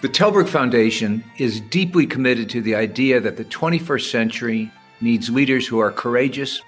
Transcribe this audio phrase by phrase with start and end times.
[0.00, 5.66] The Tallberg Foundation is deeply committed to the idea that the 21st century needs leaders
[5.66, 6.62] who are courageous,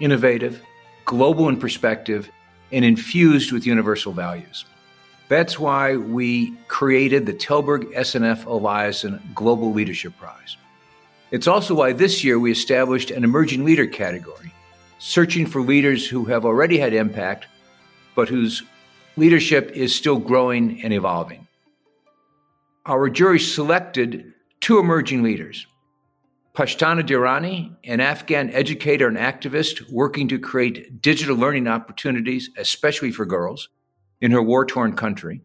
[0.00, 0.62] innovative,
[1.04, 2.30] global in perspective,
[2.72, 4.64] and infused with universal values.
[5.28, 10.56] That's why we created the Tallberg SNF Eliasson Global Leadership Prize.
[11.32, 14.54] It's also why this year we established an emerging leader category,
[14.98, 17.46] searching for leaders who have already had impact,
[18.14, 18.62] but whose
[19.18, 21.46] leadership is still growing and evolving.
[22.90, 25.64] Our jury selected two emerging leaders
[26.54, 33.24] Pashtana Durrani, an Afghan educator and activist working to create digital learning opportunities, especially for
[33.24, 33.68] girls,
[34.20, 35.40] in her war torn country,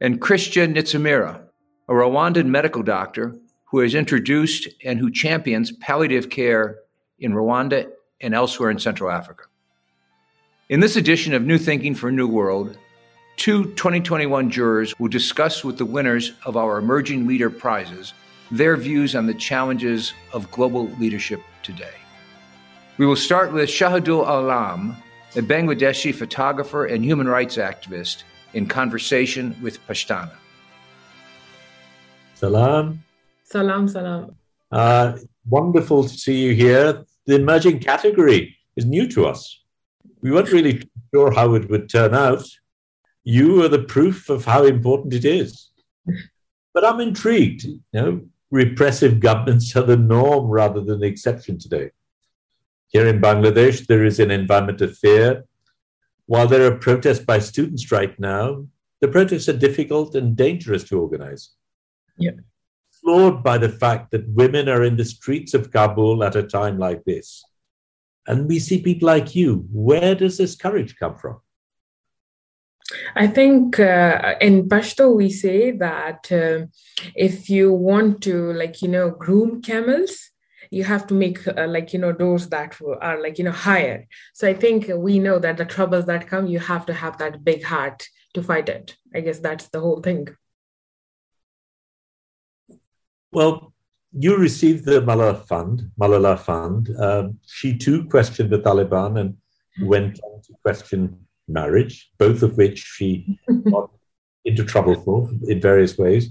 [0.00, 1.42] and Christian Ntizimira,
[1.86, 3.36] a Rwandan medical doctor
[3.66, 6.78] who has introduced and who champions palliative care
[7.18, 7.90] in Rwanda
[8.22, 9.44] and elsewhere in Central Africa.
[10.70, 12.78] In this edition of New Thinking for a New World,
[13.36, 18.12] two 2021 jurors will discuss with the winners of our Emerging Leader Prizes
[18.50, 21.94] their views on the challenges of global leadership today.
[22.98, 24.96] We will start with Shahidul Alam,
[25.36, 30.32] a Bangladeshi photographer and human rights activist, in conversation with Pashtana.
[32.34, 33.02] Salam.
[33.44, 34.34] Salam, salam.
[34.72, 37.04] Uh, wonderful to see you here.
[37.26, 39.60] The emerging category is new to us.
[40.20, 40.82] We weren't really
[41.14, 42.44] sure how it would turn out.
[43.24, 45.70] You are the proof of how important it is.
[46.72, 47.64] But I'm intrigued.
[47.64, 51.90] You know, repressive governments are the norm rather than the exception today.
[52.88, 55.44] Here in Bangladesh, there is an environment of fear.
[56.26, 58.66] While there are protests by students right now,
[59.00, 61.50] the protests are difficult and dangerous to organize.
[62.18, 62.32] Yeah.
[63.00, 66.78] Floored by the fact that women are in the streets of Kabul at a time
[66.78, 67.44] like this.
[68.26, 69.66] And we see people like you.
[69.72, 71.40] Where does this courage come from?
[73.14, 76.66] I think uh, in Pashto we say that uh,
[77.14, 80.30] if you want to, like, you know, groom camels,
[80.70, 84.06] you have to make uh, like you know doors that are like you know higher.
[84.34, 87.44] So i think we know that the troubles that come you have to have that
[87.44, 88.96] big heart to fight it.
[89.14, 90.28] I guess that's the whole thing.
[93.32, 93.72] Well
[94.12, 96.90] you received the malala fund malala fund.
[96.98, 99.36] Um, she too questioned the taliban and
[99.82, 103.38] went on to question marriage, both of which she
[103.70, 103.90] got
[104.44, 106.30] into trouble for in various ways.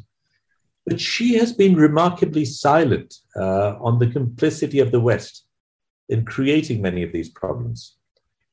[0.86, 5.46] But she has been remarkably silent uh, on the complicity of the West
[6.08, 7.98] in creating many of these problems.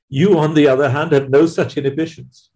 [0.09, 2.51] You, on the other hand, have no such inhibitions.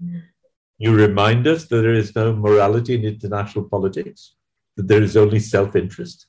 [0.78, 4.34] You remind us that there is no morality in international politics,
[4.76, 6.26] that there is only self interest.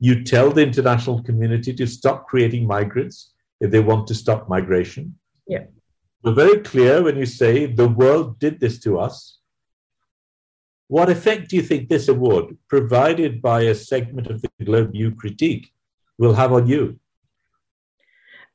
[0.00, 5.18] You tell the international community to stop creating migrants if they want to stop migration.
[5.46, 5.64] Yeah.
[6.24, 9.40] You're very clear when you say the world did this to us.
[10.88, 15.14] What effect do you think this award, provided by a segment of the globe you
[15.14, 15.70] critique,
[16.16, 16.98] will have on you?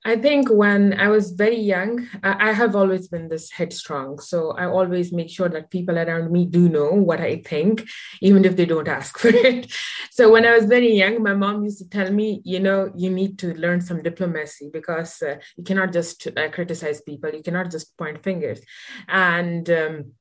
[0.06, 4.20] I think when I was very young, I have always been this headstrong.
[4.20, 7.86] So I always make sure that people around me do know what I think,
[8.22, 9.72] even if they don't ask for it.
[10.12, 13.10] So when I was very young, my mom used to tell me, you know, you
[13.10, 17.70] need to learn some diplomacy because uh, you cannot just uh, criticize people, you cannot
[17.70, 18.62] just point fingers.
[19.10, 20.14] And um,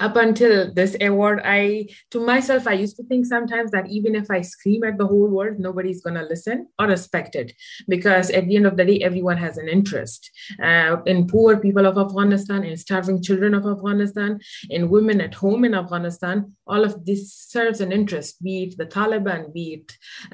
[0.00, 4.30] up until this award i to myself i used to think sometimes that even if
[4.30, 7.52] i scream at the whole world nobody's going to listen or respect it.
[7.88, 10.30] Because at the end of the day everyone has an interest.
[10.62, 14.38] Uh, in poor people of afghanistan in starving children of afghanistan
[14.70, 18.86] in women at home in afghanistan all of this serves an interest be it the
[18.86, 19.88] taliban be it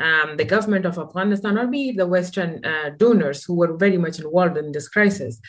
[0.05, 3.99] um, the government of afghanistan or be it the western uh, donors who were very
[3.99, 5.41] much involved in this crisis.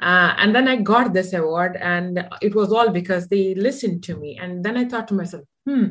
[0.00, 4.16] Uh, and then i got this award and it was all because they listened to
[4.16, 4.38] me.
[4.40, 5.86] And then I thought to myself, hmm,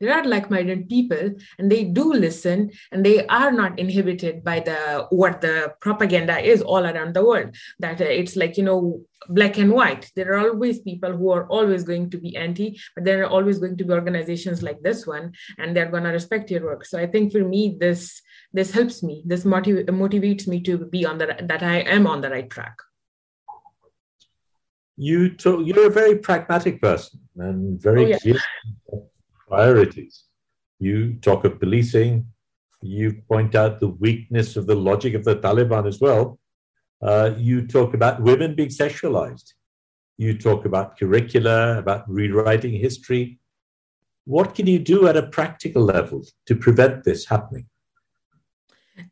[0.00, 5.06] there are like-minded people and they do listen and they are not inhibited by the
[5.10, 7.56] what the propaganda is all around the world.
[7.80, 10.10] That uh, it's like you know black and white.
[10.14, 13.58] There are always people who are always going to be anti but there are always
[13.58, 16.84] going to be organizations like this one and they're going to respect your work.
[16.84, 18.22] So i think for me this
[18.52, 19.22] this helps me.
[19.26, 22.76] This motiv- motivates me to be on the that i am on the right track
[24.98, 28.18] you talk, you're a very pragmatic person and very oh, yeah.
[28.18, 28.40] clear
[29.46, 30.24] priorities.
[30.80, 32.26] You talk of policing,
[32.82, 36.40] you point out the weakness of the logic of the Taliban as well.
[37.00, 39.52] Uh, you talk about women being sexualized.
[40.16, 43.38] You talk about curricula, about rewriting history.
[44.24, 47.66] What can you do at a practical level to prevent this happening?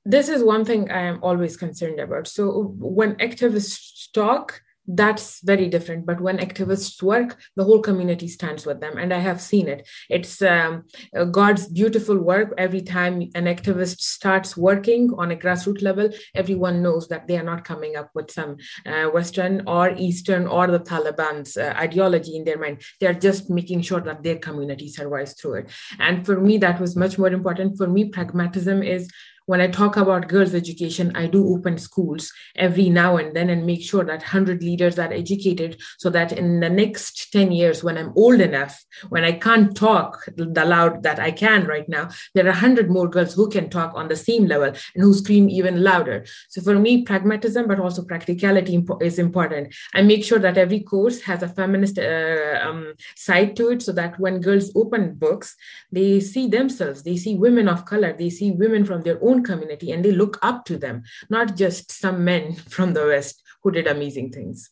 [0.05, 2.27] This is one thing I am always concerned about.
[2.27, 6.07] So, when activists talk, that's very different.
[6.07, 8.99] But when activists work the whole community stands with them.
[8.99, 9.89] And i have seen it.
[10.09, 10.85] It's um,
[11.17, 12.55] uh, god's beautiful work.
[12.59, 17.43] Every time an activist starts working on a grassroots level everyone knows that they are
[17.43, 22.45] not coming up with some uh, western or eastern or the taliban's uh, ideology in
[22.45, 22.83] their mind.
[23.01, 25.71] They are just making sure that their community survives through it.
[25.99, 27.77] And for me that was much more important.
[27.77, 29.11] For me pragmatism is
[29.47, 33.65] when I talk about girls' education, I do open schools every now and then and
[33.65, 37.97] make sure that 100 leaders are educated so that in the next 10 years, when
[37.97, 42.45] I'm old enough, when I can't talk the loud that I can right now, there
[42.45, 45.83] are 100 more girls who can talk on the same level and who scream even
[45.83, 46.27] louder.
[46.49, 49.75] So for me, pragmatism, but also practicality is important.
[49.95, 53.93] I make sure that every course has a feminist uh, um, side to it so
[53.93, 55.55] that when girls open books,
[55.93, 59.45] they see themselves, they see women of color, they see women from their own own
[59.45, 63.71] community and they look up to them, not just some men from the West who
[63.71, 64.71] did amazing things.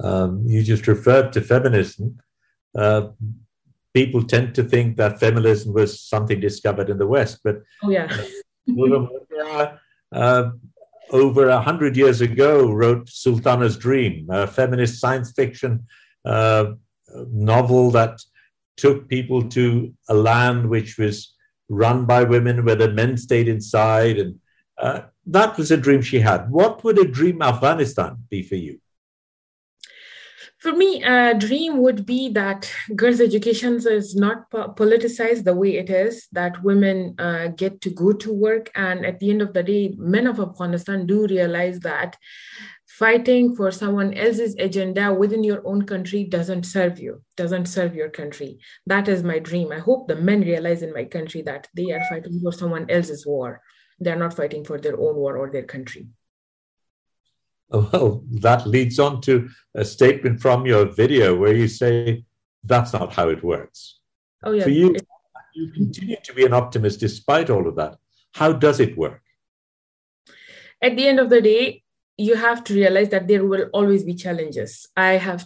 [0.00, 2.18] Um, you just referred to feminism.
[2.76, 3.08] Uh,
[3.92, 8.08] people tend to think that feminism was something discovered in the West, but oh, yeah.
[10.12, 10.50] uh,
[11.10, 15.86] over a hundred years ago, wrote Sultana's Dream, a feminist science fiction
[16.24, 16.72] uh,
[17.30, 18.20] novel that
[18.76, 21.33] took people to a land which was
[21.68, 24.18] run by women where the men stayed inside.
[24.18, 24.40] And
[24.78, 26.50] uh, that was a dream she had.
[26.50, 28.80] What would a dream Afghanistan be for you?
[30.58, 35.90] For me, a dream would be that girls' education is not politicized the way it
[35.90, 38.70] is, that women uh, get to go to work.
[38.74, 42.16] And at the end of the day, men of Afghanistan do realize that
[42.98, 48.08] fighting for someone else's agenda within your own country doesn't serve you doesn't serve your
[48.08, 48.58] country.
[48.86, 49.72] That is my dream.
[49.72, 53.26] I hope the men realize in my country that they are fighting for someone else's
[53.26, 53.60] war.
[53.98, 56.06] They're not fighting for their own war or their country.
[57.70, 62.24] Well that leads on to a statement from your video where you say
[62.62, 63.98] that's not how it works.
[64.44, 64.64] Oh yeah.
[64.64, 64.94] For you
[65.54, 67.96] you continue to be an optimist despite all of that.
[68.34, 69.22] How does it work?
[70.82, 71.83] At the end of the day
[72.16, 74.86] you have to realize that there will always be challenges.
[74.96, 75.44] I have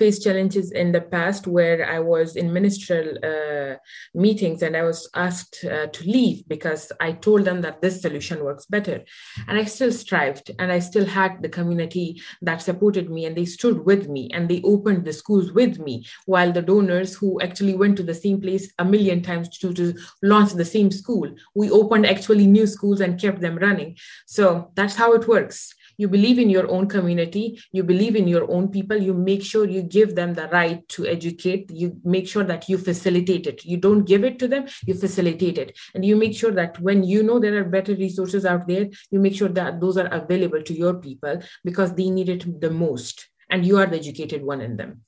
[0.00, 3.76] faced challenges in the past where I was in ministerial uh,
[4.14, 8.42] meetings and I was asked uh, to leave because I told them that this solution
[8.42, 9.04] works better.
[9.46, 13.44] And I still strived and I still had the community that supported me and they
[13.44, 17.76] stood with me and they opened the schools with me while the donors who actually
[17.76, 21.70] went to the same place a million times to, to launch the same school, we
[21.70, 23.98] opened actually new schools and kept them running.
[24.26, 27.44] So that's how it works you believe in your own community.
[27.72, 28.96] You believe in your own people.
[29.08, 31.70] You make sure you give them the right to educate.
[31.70, 33.64] You make sure that you facilitate it.
[33.64, 35.78] You don't give it to them you facilitate it.
[35.94, 39.20] And you make sure that when you know there are better resources out there you
[39.20, 43.28] make sure that those are available to your people because they need it the most.
[43.50, 45.02] And you are the educated one in them.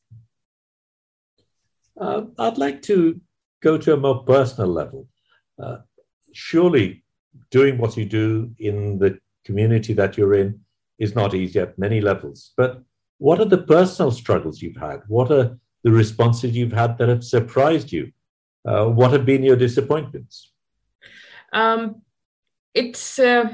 [2.00, 3.20] Uh, i'd like to
[3.62, 5.06] go to a more personal level.
[5.62, 5.78] Uh,
[6.32, 7.04] surely
[7.50, 10.60] doing what you do in the community that you're in
[11.02, 12.52] is not easy at many levels.
[12.56, 12.80] But
[13.18, 14.98] what are the personal struggles you've had?
[15.08, 18.12] What are the responses you've had that have surprised you?
[18.64, 20.52] Uh, what have been your disappointments?
[21.52, 22.02] Um,
[22.72, 23.48] it's uh,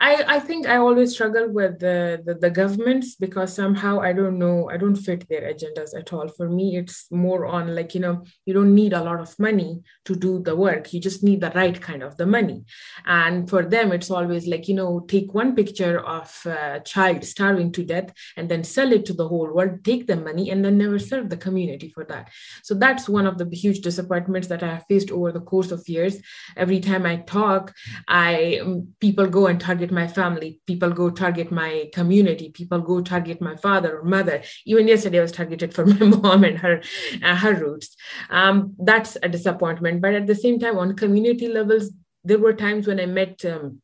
[0.00, 4.38] I, I think I always struggle with the, the, the governments because somehow I don't
[4.38, 6.28] know, I don't fit their agendas at all.
[6.28, 9.80] For me, it's more on like, you know, you don't need a lot of money
[10.04, 10.92] to do the work.
[10.92, 12.64] You just need the right kind of the money.
[13.06, 17.72] And for them, it's always like, you know, take one picture of a child starving
[17.72, 20.78] to death and then sell it to the whole world, take the money and then
[20.78, 22.30] never serve the community for that.
[22.62, 25.88] So that's one of the huge disappointments that I have faced over the course of
[25.88, 26.18] years.
[26.56, 27.74] Every time I talk,
[28.08, 28.60] I
[29.00, 30.60] people go and target my family.
[30.66, 32.50] People go target my community.
[32.50, 34.42] People go target my father or mother.
[34.66, 36.82] Even yesterday i was targeted for my mom and her
[37.22, 37.96] uh, her roots.
[38.30, 40.02] Um, that's a disappointment.
[40.02, 41.90] But at the same time on community levels
[42.24, 43.80] there were times when i met um,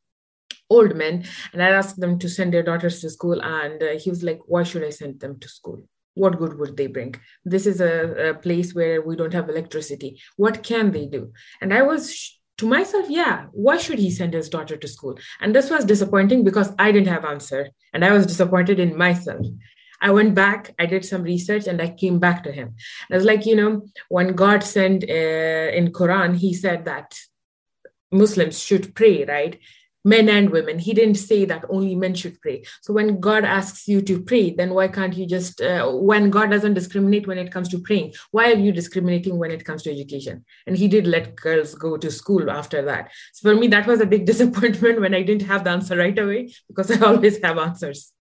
[0.71, 1.15] old men
[1.53, 3.41] and i asked them to send their daughters to school.
[3.43, 5.81] And uh, he was like why should i send them to school?
[6.15, 7.15] What good would they bring?
[7.45, 7.95] This is a,
[8.31, 10.21] a place where we don't have electricity.
[10.37, 11.33] What can they do?
[11.63, 15.19] And i was to myself yeah why should he send his daughter to school?
[15.41, 19.47] And this was disappointing because i didn't have answer and i was disappointed in myself.
[20.01, 22.75] I went back i did some research and i came back to him.
[23.11, 27.19] I was like you know when god sent uh, in quran he said that
[28.11, 29.59] muslims should pray right
[30.09, 30.79] men and women.
[30.79, 32.65] He didn't say that only men should pray.
[32.81, 36.51] So when God asks you to pray, then why can't you just, uh, when God
[36.51, 39.91] doesn't discriminate when it comes to praying, why are you discriminating when it comes to
[39.91, 40.45] education?
[40.67, 43.11] And he did let girls go to school after that.
[43.35, 46.19] So for me, that was a big disappointment when I didn't have the answer right
[46.19, 48.13] away because I always have answers.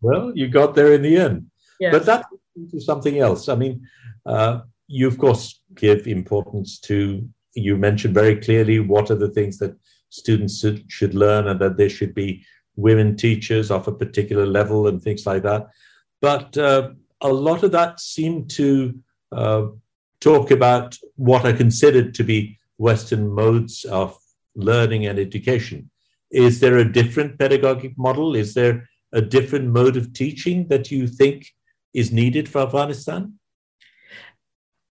[0.00, 1.46] Well, you got there in the end.
[1.80, 1.92] Yes.
[1.92, 3.48] But that's something else.
[3.48, 3.88] I mean,
[4.26, 7.28] uh, you of course give importance to.
[7.54, 9.76] You mentioned very clearly what are the things that
[10.12, 12.44] students should, learn, and that there should be
[12.76, 15.68] women teachers of a particular level and things like that.
[16.20, 16.90] But uh,
[17.22, 18.94] a lot of that seemed to
[19.32, 19.66] uh,
[20.20, 24.18] talk about what are considered to be Western modes of
[24.54, 25.90] learning and education.
[26.30, 28.36] Is there a different pedagogic model?
[28.36, 31.46] Is there a different mode of teaching that you think
[31.94, 33.38] is needed for Afghanistan?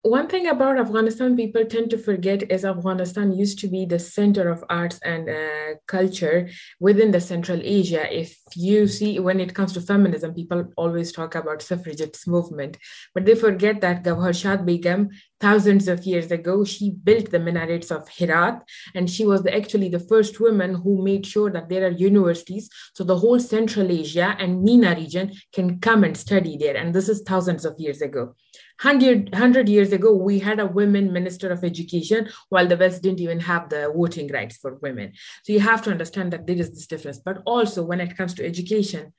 [0.03, 4.49] One thing about Afghanistan people tend to forget is Afghanistan used to be the center
[4.49, 8.11] of arts and uh, culture within the Central Asia.
[8.11, 12.77] If you see, when it comes to feminism, people always talk about suffragettes movement,
[13.13, 17.91] but they forget that Gawhar Shad Begum, thousands of years ago, she built the minarets
[17.91, 18.63] of Herat,
[18.95, 23.03] and she was actually the first woman who made sure that there are universities, so
[23.03, 26.75] the whole Central Asia and MENA region can come and study there.
[26.75, 28.35] And this is thousands of years ago.
[28.81, 33.19] 100, 100 years ago, we had a women minister of education, while the West didn't
[33.19, 35.13] even have the voting rights for women.
[35.43, 37.19] So you have to understand that there is this difference.
[37.19, 39.13] But also, when it comes to education,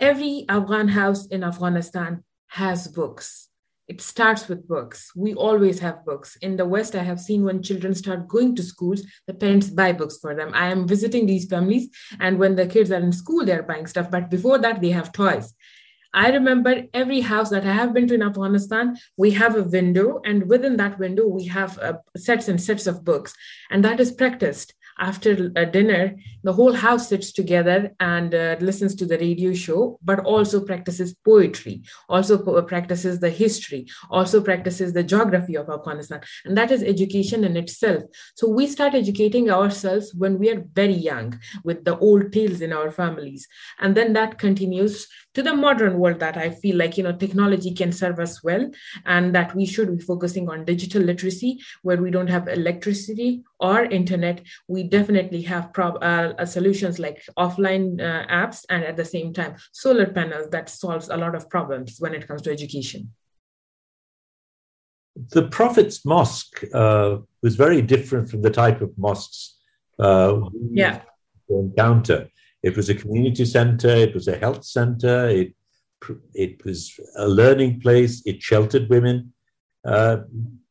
[0.00, 3.50] every Afghan house in Afghanistan has books.
[3.88, 5.12] It starts with books.
[5.14, 6.36] We always have books.
[6.36, 9.92] In the West, I have seen when children start going to schools, the parents buy
[9.92, 10.52] books for them.
[10.54, 11.88] I am visiting these families,
[12.20, 14.10] and when the kids are in school, they're buying stuff.
[14.10, 15.52] But before that, they have toys.
[16.14, 20.20] I remember every house that I have been to in Afghanistan, we have a window,
[20.24, 23.34] and within that window, we have uh, sets and sets of books,
[23.70, 28.94] and that is practiced after a dinner, the whole house sits together and uh, listens
[28.96, 34.92] to the radio show, but also practices poetry, also po- practices the history, also practices
[34.92, 36.20] the geography of Afghanistan.
[36.44, 38.02] And that is education in itself.
[38.34, 42.72] So we start educating ourselves when we are very young with the old tales in
[42.72, 43.46] our families.
[43.78, 47.72] And then that continues to the modern world that I feel like, you know, technology
[47.72, 48.70] can serve us well
[49.06, 53.84] and that we should be focusing on digital literacy where we don't have electricity or
[53.84, 54.42] internet.
[54.68, 59.56] We definitely have prob- uh, solutions like offline uh, apps and at the same time
[59.72, 63.12] solar panels that solves a lot of problems when it comes to education.
[65.30, 69.56] The prophet's mosque uh, was very different from the type of mosques
[69.98, 71.00] uh, yeah.
[71.48, 72.28] encounter.
[72.62, 75.54] It was a community center it was a health center it
[76.34, 79.32] it was a learning place it sheltered women.
[79.84, 80.18] Uh,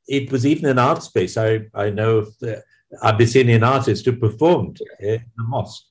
[0.07, 1.37] it was even an art space.
[1.37, 2.63] I i know of the,
[3.03, 5.83] Abyssinian artists who performed in the mosque.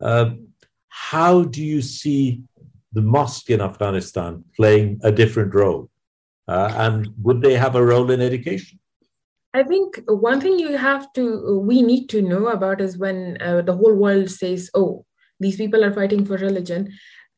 [0.00, 0.48] Um,
[0.88, 2.42] how do you see
[2.92, 5.90] the mosque in Afghanistan playing a different role?
[6.46, 8.78] Uh, and would they have a role in education?
[9.54, 13.62] I think one thing you have to, we need to know about is when uh,
[13.62, 15.04] the whole world says, oh,
[15.40, 16.92] these people are fighting for religion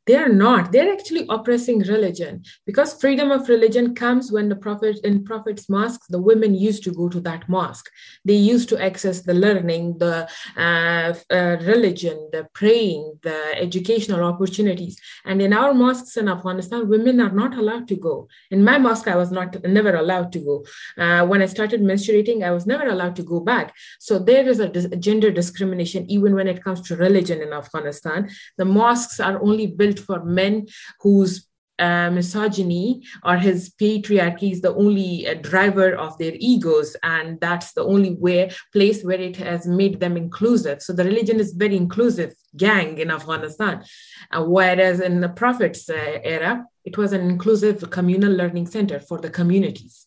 [0.06, 0.72] they are not.
[0.72, 6.02] They're actually oppressing religion because freedom of religion comes when the prophet in prophet's mosque
[6.08, 7.88] the women used to go to that mosque.
[8.24, 14.98] They used to access the learning the uh, uh, religion the praying the educational opportunities.
[15.26, 18.28] And in our mosques in afghanistan women are not allowed to go.
[18.50, 20.64] In my mosque i was not never allowed to go.
[20.96, 23.74] Uh, when i started menstruating i was never allowed to go back.
[23.98, 28.30] So there is a dis- gender discrimination even when it comes to religion in afghanistan.
[28.56, 30.66] The mosques are only built built for men
[31.00, 31.46] whose
[31.78, 37.72] uh, misogyny or his patriarchy is the only uh, driver of their egos and that's
[37.72, 40.82] the only way place where it has made them inclusive.
[40.82, 43.82] So the religion is very inclusive gang in afghanistan.
[44.30, 49.18] Uh, whereas in the prophet's uh, era it was an inclusive communal learning center for
[49.18, 50.06] the communities.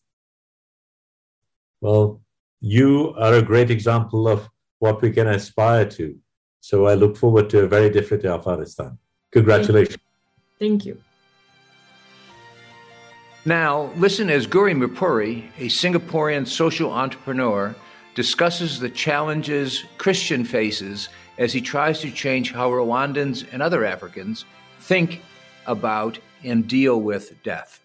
[1.81, 2.21] Well
[2.61, 4.47] you are a great example of
[4.77, 6.15] what we can aspire to.
[6.59, 8.99] So i look forward to a very different afghanistan
[9.33, 9.97] Congratulations.
[10.59, 10.97] Thank you.
[13.45, 17.75] Now, listen as Gauri Mirpuri, a Singaporean social entrepreneur,
[18.15, 24.45] discusses the challenges Christian faces as he tries to change how Rwandans and other Africans
[24.79, 25.21] think
[25.65, 27.81] about and deal with death.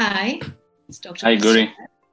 [0.00, 0.40] Hi,
[0.88, 1.26] it's Dr.
[1.26, 1.72] Hi, Gauri.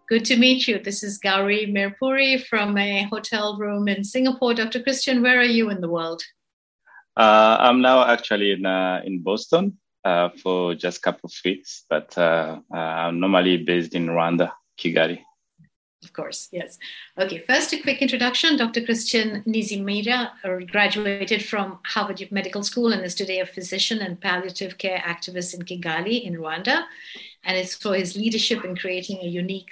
[0.10, 0.80] Good to meet you.
[0.80, 4.54] This is Gauri Mirpuri from a hotel room in Singapore.
[4.54, 4.84] Dr.
[4.84, 6.22] Christian, where are you in the world?
[7.18, 11.84] Uh, I'm now actually in uh, in Boston uh, for just a couple of weeks,
[11.90, 15.24] but uh, uh, I'm normally based in Rwanda, Kigali.
[16.04, 16.78] Of course, yes.
[17.18, 18.56] Okay, first a quick introduction.
[18.56, 18.86] Dr.
[18.86, 20.30] Christian Ntizimira
[20.72, 25.64] graduated from Harvard Medical School and is today a physician and palliative care activist in
[25.64, 26.84] Kigali, in Rwanda.
[27.44, 29.72] And it's for his leadership in creating a unique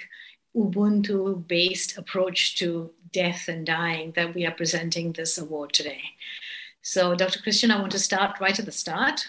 [0.56, 6.02] Ubuntu based approach to death and dying that we are presenting this award today.
[6.88, 7.42] So, Dr.
[7.42, 9.26] Christian, I want to start right at the start.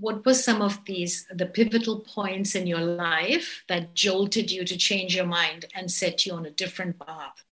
[0.00, 4.76] What were some of these, the pivotal points in your life that jolted you to
[4.76, 7.44] change your mind and set you on a different path?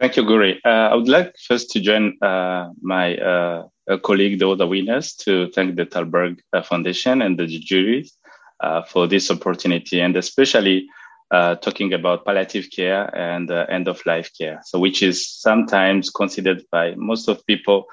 [0.00, 0.60] Thank you, Gauri.
[0.64, 3.68] Uh, I would like first to join uh, my uh,
[4.02, 8.10] colleague, the other winners, to thank the Tallberg uh, Foundation and the jury
[8.58, 10.88] uh, for this opportunity, and especially
[11.30, 14.60] uh, talking about palliative care and end of life care.
[14.64, 17.86] So, which is sometimes considered by most of people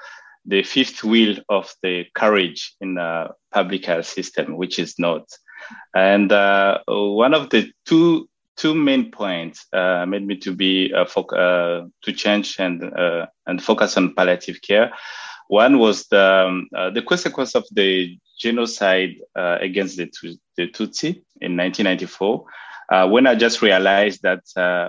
[0.44, 5.28] the fifth wheel of the courage in the public health system, which is not.
[5.94, 8.28] And one of the two
[8.58, 13.26] two main points uh, made me to be uh, fo- uh, to change and uh,
[13.46, 14.90] and focus on palliative care.
[15.48, 20.10] One was the um, uh, the consequence of the genocide uh, against the,
[20.56, 22.44] the Tutsi in 1994,
[22.90, 24.42] when I just realized that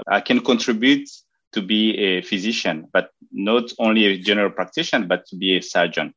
[0.08, 1.10] I can contribute
[1.54, 6.14] to be a physician, but not only a general practitioner, but to be a surgeon.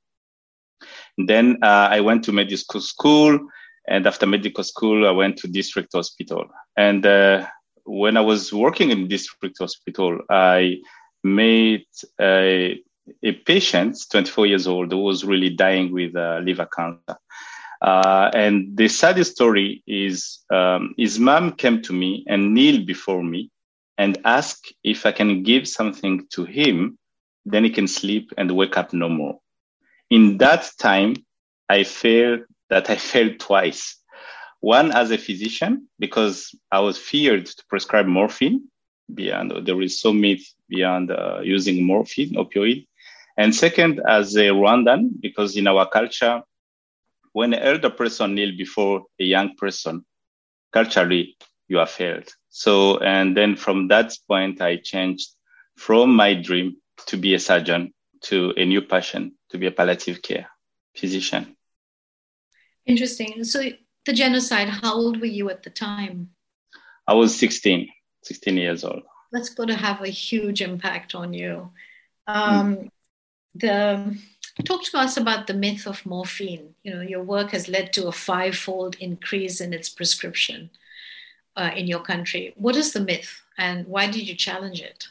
[1.16, 3.38] Then I went to medical school
[3.86, 6.46] and after medical school, I went to district hospital.
[6.76, 7.46] And uh,
[7.84, 10.78] when I was working in district hospital, I
[11.24, 11.86] met
[12.20, 12.80] a,
[13.22, 17.18] a patient, 24 years old, who was really dying with uh, liver cancer.
[17.82, 23.24] Uh, and the saddest story is um, his mom came to me and kneeled before
[23.24, 23.50] me
[23.98, 26.96] and asked if I can give something to him,
[27.44, 29.40] then he can sleep and wake up no more.
[30.10, 31.16] In that time,
[31.68, 33.98] I felt that I failed twice.
[34.60, 38.68] One as a physician, because I was feared to prescribe morphine
[39.12, 42.86] beyond, there is so myth beyond uh, using morphine, opioid.
[43.36, 46.42] And second, as a Rwandan, because in our culture,
[47.32, 50.04] when an elder person kneel before a young person,
[50.72, 51.36] culturally,
[51.68, 52.28] you are failed.
[52.48, 55.30] So, and then from that point, I changed
[55.76, 57.92] from my dream to be a surgeon
[58.24, 60.48] to a new passion, to be a palliative care
[60.96, 61.56] physician.
[62.86, 63.44] Interesting.
[63.44, 63.70] So
[64.04, 66.30] the genocide, how old were you at the time?
[67.06, 67.88] I was 16,
[68.22, 69.02] 16 years old.
[69.32, 71.70] That's going to have a huge impact on you.
[72.26, 72.88] Um, mm.
[73.54, 74.16] The
[74.64, 76.74] talk to us about the myth of morphine.
[76.82, 80.70] You know, your work has led to a five-fold increase in its prescription
[81.56, 82.52] uh, in your country.
[82.56, 85.08] What is the myth, and why did you challenge it?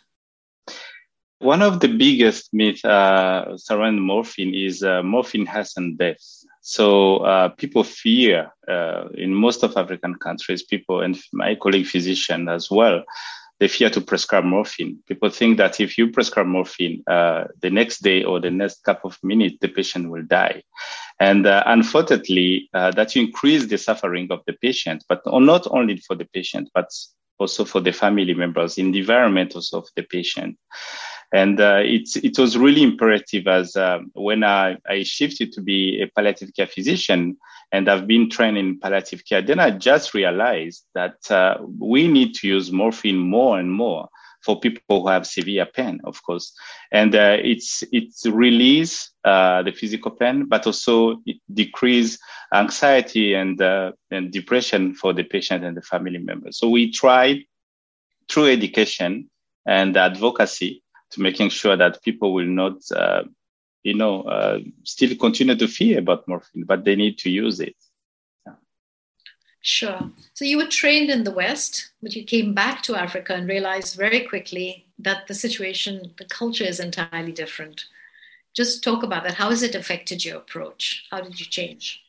[1.39, 6.45] One of the biggest myths uh, surrounding morphine is uh, morphine hasten deaths.
[6.61, 12.47] So uh, people fear uh, in most of African countries, people and my colleague physician
[12.47, 13.03] as well,
[13.61, 14.97] they fear to prescribe morphine.
[15.07, 19.07] People think that if you prescribe morphine, uh, the next day or the next couple
[19.11, 20.63] of minutes, the patient will die.
[21.19, 25.97] And uh, unfortunately, uh, that you increase the suffering of the patient, but not only
[25.97, 26.89] for the patient, but
[27.37, 30.57] also for the family members, in the environment also of the patient.
[31.31, 36.01] And uh, it, it was really imperative as uh, when I, I shifted to be
[36.01, 37.37] a palliative care physician
[37.71, 42.35] and I've been trained in palliative care, then I just realized that uh, we need
[42.35, 44.09] to use morphine more and more
[44.43, 46.53] for people who have severe pain, of course.
[46.91, 52.17] And uh, it's, it's release uh, the physical pain, but also it decrease
[52.53, 56.57] anxiety and, uh, and depression for the patient and the family members.
[56.57, 57.43] So we tried
[58.29, 59.29] through education
[59.65, 63.23] and advocacy to making sure that people will not, uh,
[63.83, 67.75] you know, uh, still continue to fear about morphine, but they need to use it.
[68.45, 68.53] Yeah.
[69.61, 70.11] Sure.
[70.33, 73.97] So you were trained in the West, but you came back to Africa and realized
[73.97, 77.85] very quickly that the situation, the culture is entirely different.
[78.53, 79.35] Just talk about that.
[79.35, 81.05] How has it affected your approach?
[81.09, 82.01] How did you change?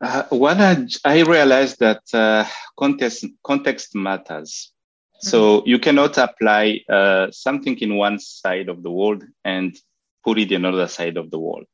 [0.00, 2.44] Uh, well, I, I realized that uh,
[2.78, 4.72] context, context matters.
[5.20, 9.76] So you cannot apply uh, something in one side of the world and
[10.28, 11.64] put it another side of the world.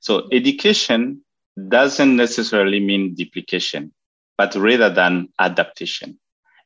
[0.00, 1.20] So education
[1.68, 3.92] doesn't necessarily mean duplication,
[4.38, 6.18] but rather than adaptation.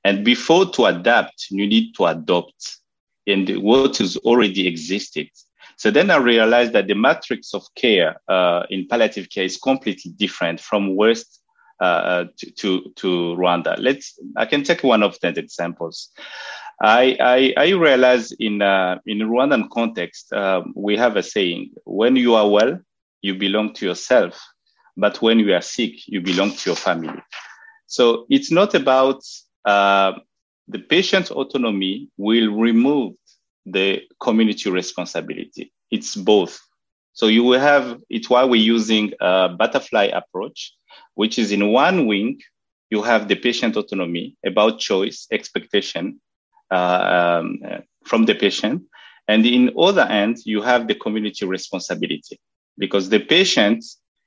[0.05, 2.79] And before to adapt, you need to adopt
[3.27, 5.29] and what is already existed.
[5.77, 10.13] So then I realized that the matrix of care uh, in palliative care is completely
[10.13, 11.41] different from West
[11.81, 13.75] uh, to, to, to Rwanda.
[13.79, 16.11] Let's I can take one of the examples.
[16.83, 22.17] I I, I realize in uh, in Rwandan context uh, we have a saying: when
[22.17, 22.79] you are well,
[23.23, 24.41] you belong to yourself,
[24.97, 27.23] but when you are sick, you belong to your family.
[27.87, 29.23] So it's not about
[29.65, 30.13] uh,
[30.69, 33.15] the patient's autonomy will remove
[33.65, 35.73] the community responsibility.
[35.91, 36.61] It's both.
[37.13, 40.75] So you will have it's why we're using a butterfly approach
[41.15, 42.41] which is in one wing,
[42.91, 46.21] you have the patient autonomy about choice, expectation
[46.73, 47.59] um,
[48.05, 48.83] from the patient.
[49.29, 52.41] And in other end, you have the community responsibility
[52.79, 53.85] because the patient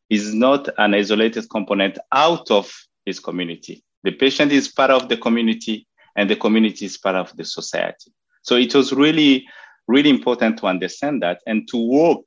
[0.09, 2.71] is not an isolated component out of
[3.05, 3.83] his community.
[4.03, 8.11] The patient is part of the community and the community is part of the society.
[8.43, 9.45] So it was really,
[9.87, 12.25] really important to understand that and to work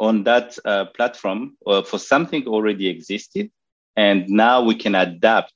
[0.00, 3.50] on that uh, platform uh, for something already existed.
[3.96, 5.54] And now we can adapt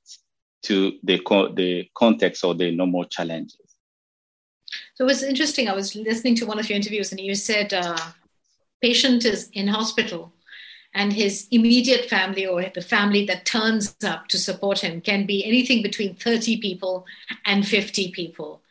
[0.62, 3.56] to the, co- the context or the normal challenges.
[4.94, 5.68] So it was interesting.
[5.68, 7.96] I was listening to one of your interviews and you said uh,
[8.80, 10.32] patient is in hospital
[10.94, 15.44] and his immediate family or the family that turns up to support him can be
[15.44, 17.06] anything between 30 people
[17.46, 18.62] and 50 people.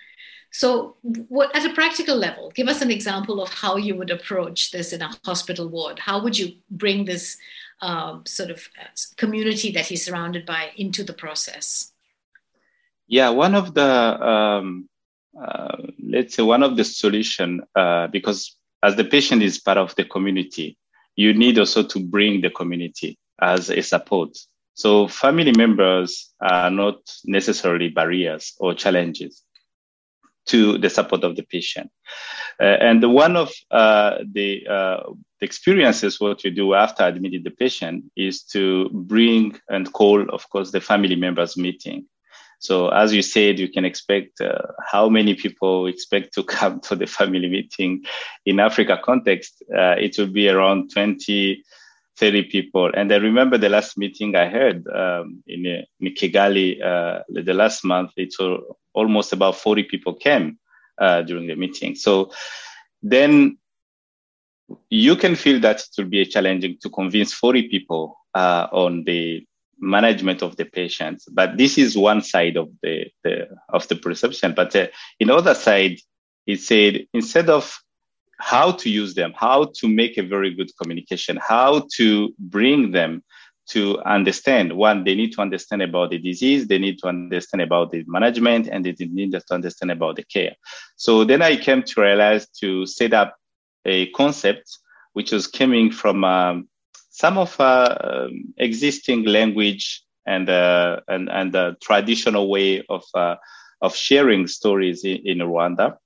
[0.51, 0.95] So,
[1.27, 4.91] what, at a practical level, give us an example of how you would approach this
[4.93, 5.99] in a hospital ward.
[5.99, 7.37] How would you bring this
[7.81, 8.87] um, sort of uh,
[9.17, 11.91] community that he's surrounded by into the process?
[13.07, 14.89] Yeah, one of the um,
[15.39, 19.95] uh, let's say one of the solution uh, because as the patient is part of
[19.95, 20.77] the community,
[21.15, 24.37] you need also to bring the community as a support.
[24.73, 29.43] So family members are not necessarily barriers or challenges
[30.49, 31.89] to the support of the patient.
[32.59, 35.03] Uh, and one of uh, the, uh,
[35.41, 40.71] experiences, what we do after admitting the patient is to bring and call, of course,
[40.71, 42.05] the family members meeting.
[42.59, 46.95] So as you said, you can expect uh, how many people expect to come to
[46.95, 48.03] the family meeting
[48.45, 49.63] in Africa context.
[49.73, 51.63] Uh, it will be around 20,
[52.19, 52.91] 30 people.
[52.93, 57.53] And I remember the last meeting I heard um, in, uh, in, Kigali uh, the
[57.53, 58.61] last month, it was
[58.93, 60.59] almost about 40 people came
[60.99, 61.95] uh, during the meeting.
[61.95, 62.31] So
[63.01, 63.57] then
[64.89, 69.45] you can feel that it will be challenging to convince 40 people uh, on the
[69.79, 71.25] management of the patients.
[71.31, 74.53] But this is one side of the, the of the perception.
[74.53, 74.87] But uh,
[75.19, 75.99] in other side,
[76.45, 77.79] it said instead of
[78.39, 83.23] how to use them, how to make a very good communication, how to bring them
[83.69, 87.91] to understand one, they need to understand about the disease, they need to understand about
[87.91, 90.55] the management, and they need to understand about the care.
[90.95, 93.35] So then I came to realize to set up
[93.85, 94.79] a concept
[95.13, 96.67] which was coming from um,
[97.09, 103.35] some of uh, um, existing language and uh, and and the traditional way of uh,
[103.81, 105.97] of sharing stories in, in Rwanda,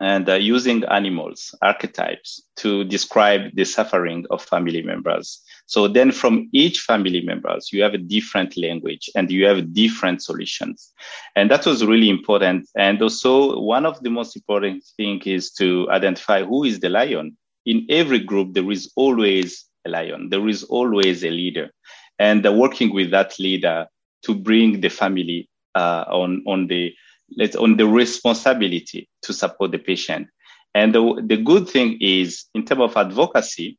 [0.00, 5.42] and uh, using animals archetypes to describe the suffering of family members.
[5.66, 10.22] So then, from each family members, you have a different language and you have different
[10.22, 10.92] solutions,
[11.36, 12.68] and that was really important.
[12.76, 17.36] And also, one of the most important thing is to identify who is the lion.
[17.66, 20.30] In every group, there is always a lion.
[20.30, 21.70] There is always a leader,
[22.18, 23.86] and uh, working with that leader
[24.22, 26.92] to bring the family uh, on on the
[27.36, 30.28] let's on the responsibility to support the patient.
[30.74, 33.78] And the, the good thing is, in terms of advocacy,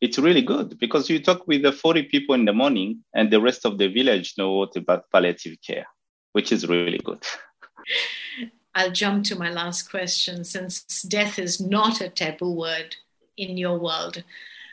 [0.00, 3.40] it's really good because you talk with the 40 people in the morning, and the
[3.40, 5.86] rest of the village know what about palliative care,
[6.32, 7.24] which is really good.
[8.74, 12.96] I'll jump to my last question since death is not a taboo word
[13.38, 14.22] in your world.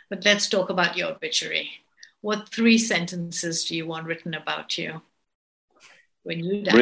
[0.10, 1.72] But let's talk about your obituary.
[2.20, 5.02] What three sentences do you want written about you
[6.24, 6.74] when you die?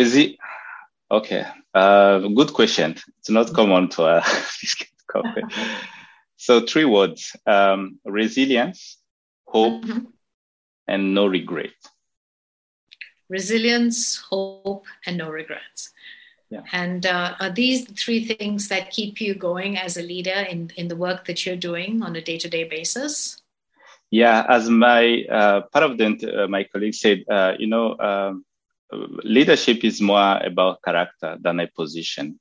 [1.12, 2.96] Okay, uh, good question.
[3.20, 4.24] It's not common to uh,
[5.08, 5.42] coffee.
[6.38, 8.98] so three words: um, resilience,
[9.46, 10.06] hope, mm-hmm.
[10.88, 11.74] and no regret.
[13.28, 15.92] Resilience, hope, and no regrets.
[16.50, 16.64] Yeah.
[16.72, 20.72] And uh, are these the three things that keep you going as a leader in,
[20.78, 23.42] in the work that you're doing on a day to day basis?
[24.12, 28.46] Yeah, as my uh, part of the, uh, my colleague said, uh, you know, um,
[29.24, 32.40] leadership is more about character than a position,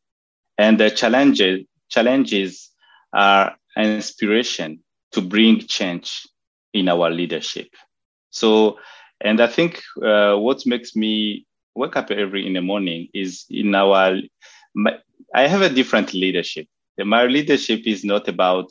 [0.58, 2.70] and the challenges challenges
[3.12, 4.80] are an inspiration
[5.12, 6.26] to bring change
[6.72, 7.68] in our leadership.
[8.30, 8.78] So,
[9.20, 13.74] and I think uh, what makes me wake up every in the morning is in
[13.74, 14.16] our
[14.74, 14.98] my,
[15.34, 16.66] i have a different leadership.
[16.98, 18.70] My leadership is not about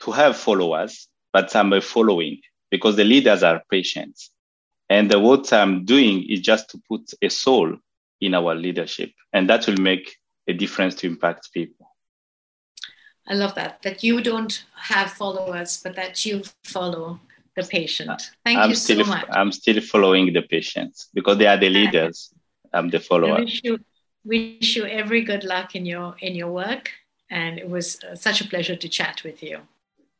[0.00, 4.30] to have followers but i'm a following because the leaders are patients
[4.90, 7.76] and the, what i'm doing is just to put a soul
[8.20, 10.16] in our leadership and that will make
[10.48, 11.90] a difference to impact people
[13.26, 17.20] i love that that you don't have followers but that you follow
[17.58, 18.30] the patient.
[18.44, 19.26] Thank I'm you still, so much.
[19.30, 22.32] I'm still following the patients because they are the leaders.
[22.72, 23.38] I'm the follower.
[23.38, 23.78] I wish you,
[24.24, 26.90] wish you every good luck in your in your work,
[27.30, 29.60] and it was uh, such a pleasure to chat with you.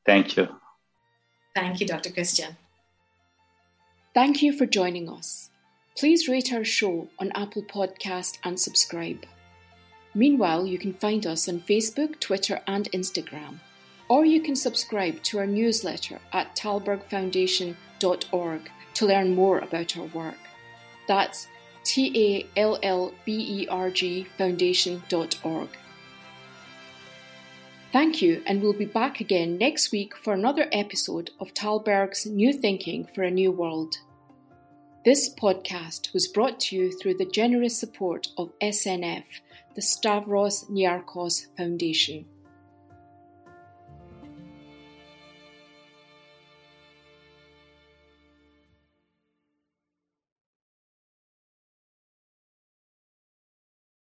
[0.05, 0.49] Thank you.
[1.55, 2.11] Thank you, Dr.
[2.11, 2.57] Christian.
[4.15, 5.49] Thank you for joining us.
[5.97, 9.25] Please rate our show on Apple Podcast and subscribe.
[10.15, 13.59] Meanwhile, you can find us on Facebook, Twitter, and Instagram.
[14.09, 20.39] Or you can subscribe to our newsletter at tallbergfoundation.org to learn more about our work.
[21.07, 21.47] That's
[21.85, 25.69] T A L L B E R G foundation.org.
[27.91, 32.53] Thank you, and we'll be back again next week for another episode of Tallberg's New
[32.53, 33.97] Thinking for a New World.
[35.07, 39.25] This podcast was brought to you through the generous support of SNF,
[39.75, 42.27] the Stavros Niarchos Foundation.